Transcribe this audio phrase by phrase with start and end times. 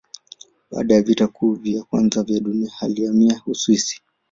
[0.71, 4.01] Baada ya Vita Kuu ya Kwanza ya Dunia alihamia Uswisi.